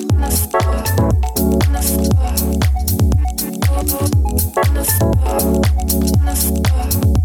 Thank 0.00 0.52
you. 7.06 7.17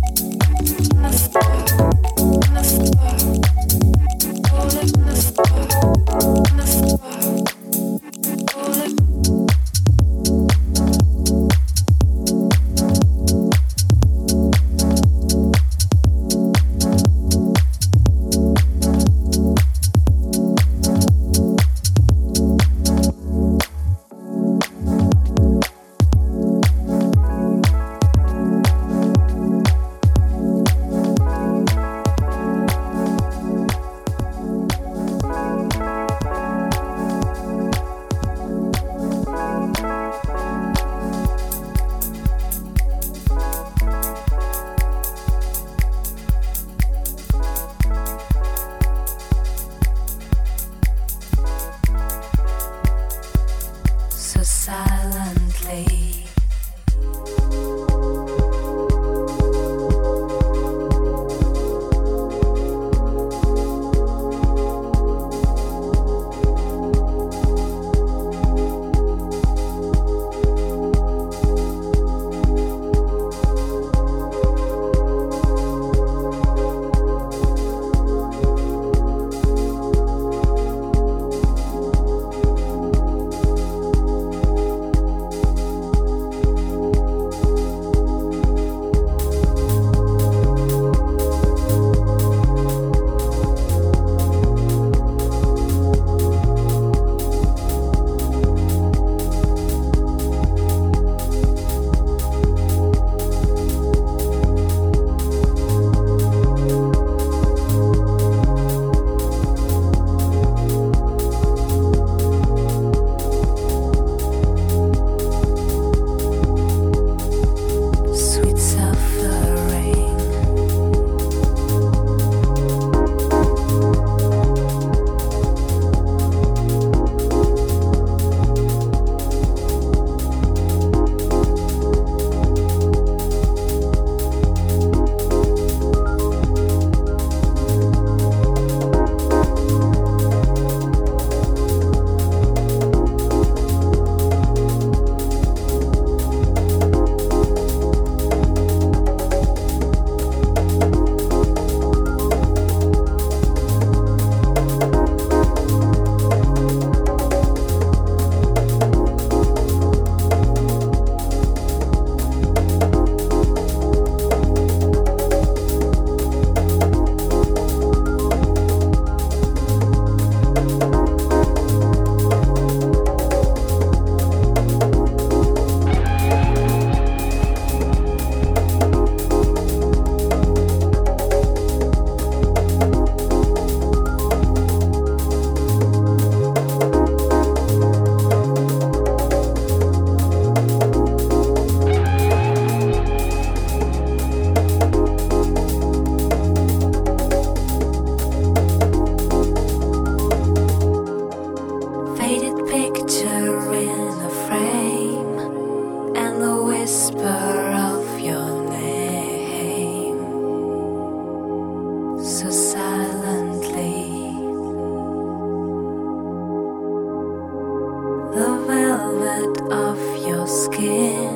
the 218.34 218.64
velvet 218.66 219.72
of 219.72 220.00
your 220.28 220.48
skin, 220.48 221.36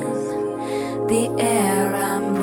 the 1.06 1.32
air 1.38 1.94
I'm 1.94 2.37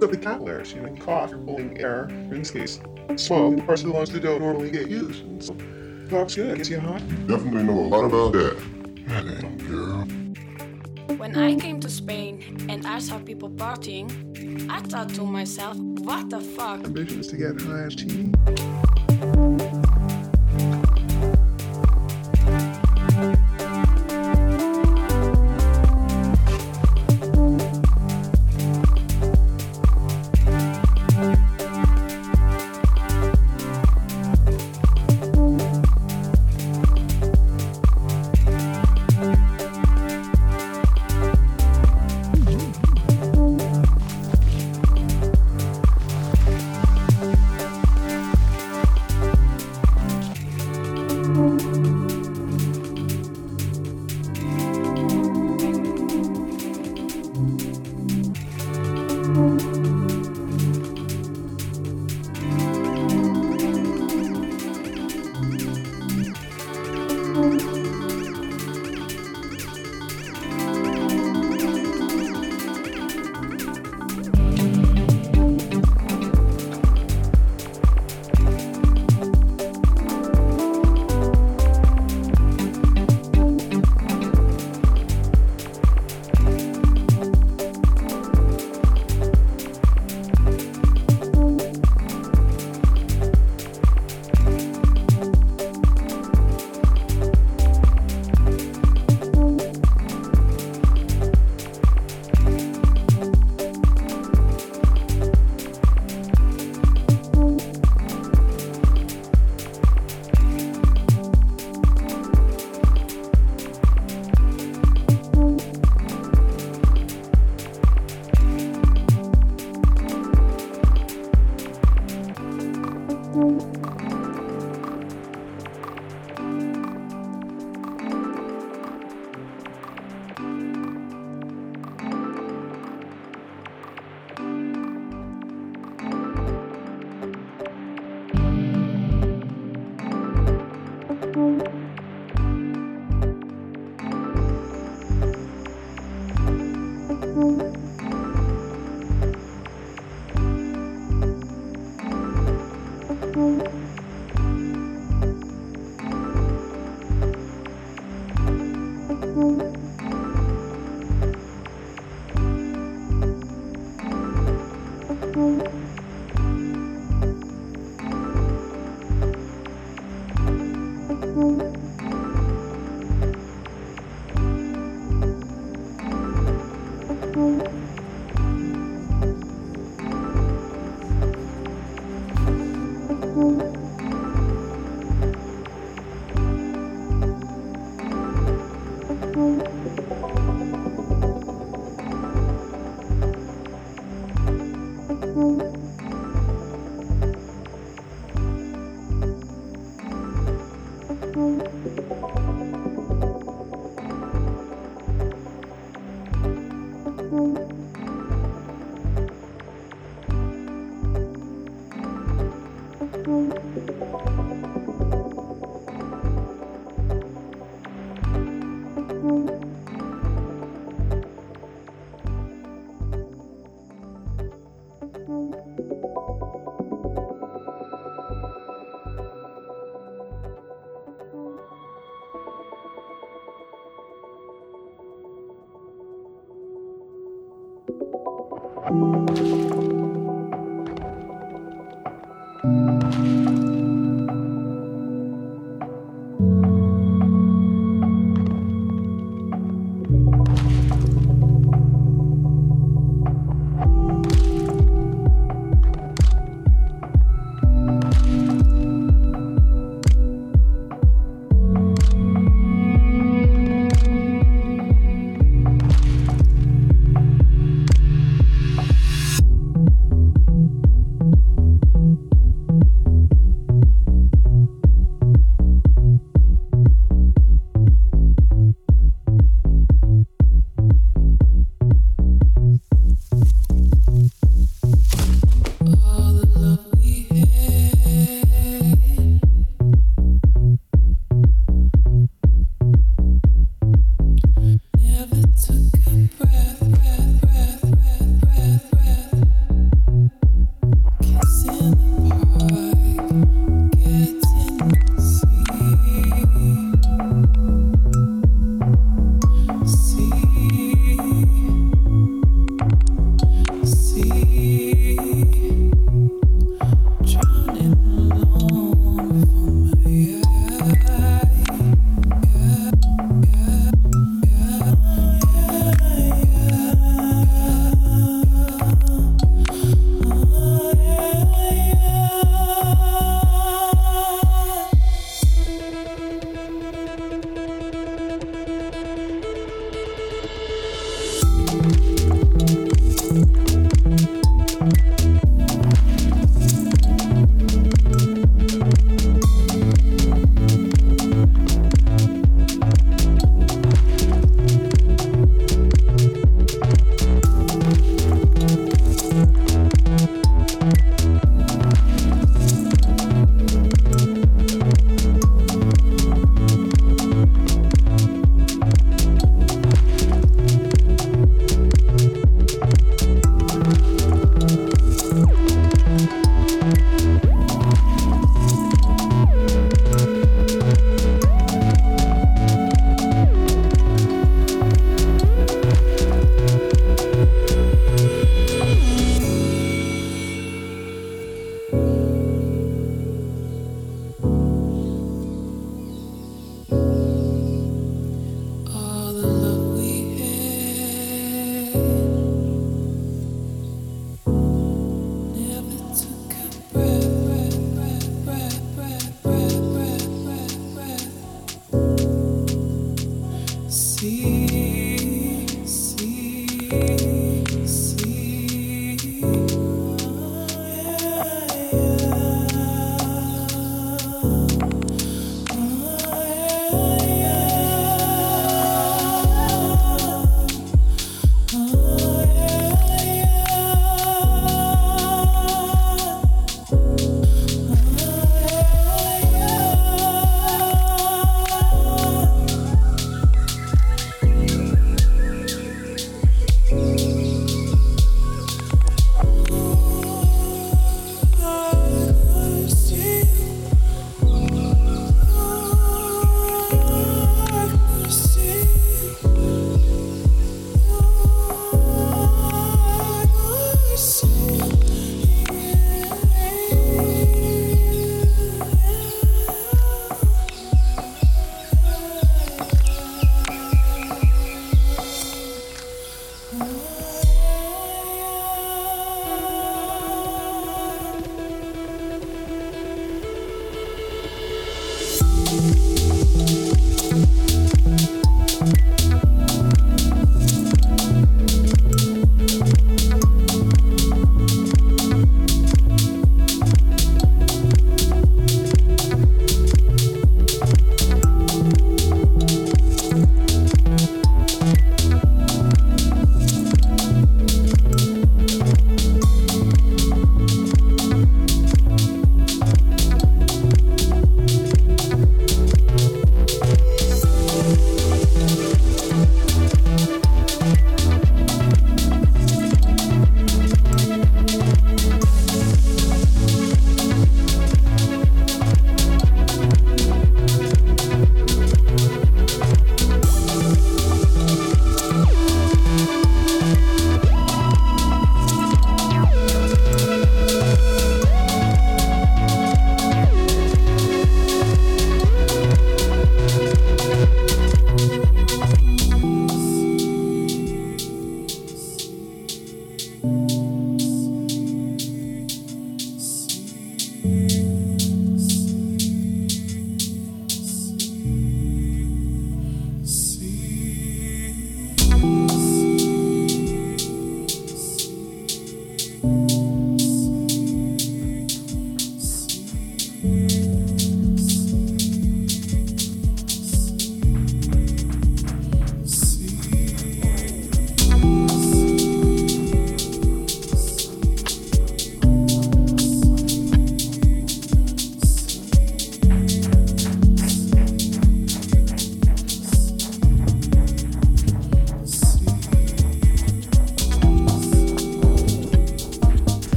good. 0.00 0.08
Open 0.08 0.16
up 0.16 0.22
the 0.22 0.30
capillaries. 0.30 0.72
You 0.72 0.82
know, 0.82 0.94
cough, 0.96 1.30
you're 1.30 1.38
pulling 1.38 1.78
air. 1.80 2.08
In 2.08 2.38
this 2.38 2.50
case, 2.50 2.80
swallow 3.16 3.54
the 3.54 3.62
parts 3.62 3.82
of 3.82 3.88
the 3.88 3.94
lungs 3.94 4.10
that 4.10 4.22
don't 4.22 4.40
normally 4.40 4.70
get 4.70 4.88
used. 4.88 5.22
And 5.24 5.42
so, 5.42 5.56
talk's 6.08 6.34
good. 6.34 6.56
Gets 6.56 6.70
you 6.70 6.80
hot. 6.80 7.00
Definitely 7.26 7.64
know 7.64 7.78
a 7.78 7.88
lot 7.88 8.04
about 8.04 8.32
that. 8.32 8.56
Goddamn 9.08 9.58
girl. 9.68 10.06
When 11.16 11.36
I 11.36 11.54
came 11.56 11.80
to 11.80 11.88
Spain 11.88 12.66
and 12.70 12.86
I 12.86 12.98
saw 12.98 13.18
people 13.18 13.50
partying, 13.50 14.70
I 14.70 14.80
thought 14.80 15.10
to 15.10 15.24
myself, 15.24 15.76
what 15.76 16.30
the 16.30 16.40
fuck? 16.40 16.84
Ambition 16.84 17.20
is 17.20 17.26
to 17.28 17.36
get 17.36 17.60
high 17.60 17.84
as 17.84 17.96
tea. 17.96 18.32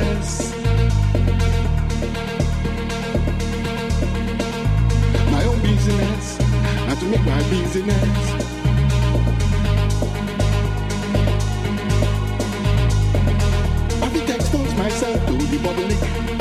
yes. 0.00 0.54
My 5.30 5.44
own 5.44 5.60
business, 5.62 6.40
and 6.40 6.98
to 7.00 7.06
make 7.06 7.24
my 7.24 7.42
business. 7.50 8.50
I 14.02 14.08
think 14.08 14.30
I 14.30 14.34
expose 14.34 14.74
myself 14.74 15.26
to 15.26 15.32
the 15.32 15.58
public. 15.62 16.39